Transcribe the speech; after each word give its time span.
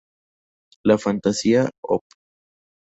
La 0.83 0.97
Fantasía 0.97 1.69
op. 1.83 2.01